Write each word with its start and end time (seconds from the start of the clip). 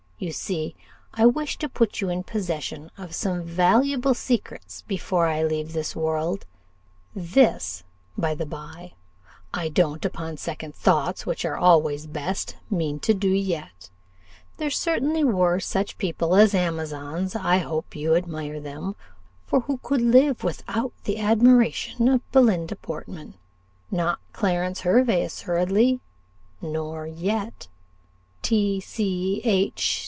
You 0.23 0.31
see 0.31 0.75
I 1.15 1.25
wish 1.25 1.57
to 1.57 1.67
put 1.67 1.99
you 1.99 2.09
in 2.09 2.21
possession 2.21 2.91
of 2.95 3.15
some 3.15 3.41
valuable 3.41 4.13
secrets 4.13 4.83
before 4.83 5.25
I 5.25 5.41
leave 5.41 5.73
this 5.73 5.95
world 5.95 6.45
this, 7.15 7.83
by 8.15 8.35
the 8.35 8.45
bye, 8.45 8.93
I 9.51 9.67
don't, 9.67 10.05
upon 10.05 10.37
second 10.37 10.75
thoughts, 10.75 11.25
which 11.25 11.43
are 11.43 11.57
always 11.57 12.05
best, 12.05 12.55
mean 12.69 12.99
to 12.99 13.15
do 13.15 13.29
yet. 13.29 13.89
There 14.57 14.69
certainly 14.69 15.23
were 15.23 15.59
such 15.59 15.97
people 15.97 16.35
as 16.35 16.53
Amazons 16.53 17.35
I 17.35 17.57
hope 17.57 17.95
you 17.95 18.13
admire 18.13 18.59
them 18.59 18.95
for 19.47 19.61
who 19.61 19.77
could 19.79 20.01
live 20.01 20.43
without 20.43 20.93
the 21.05 21.17
admiration 21.17 22.07
of 22.07 22.31
Belinda 22.31 22.75
Portman? 22.75 23.33
not 23.89 24.19
Clarence 24.33 24.81
Hervey 24.81 25.23
assuredly 25.23 25.99
nor 26.61 27.07
yet 27.07 27.67
"T. 28.43 28.79
C. 28.79 29.41
H. 29.43 29.97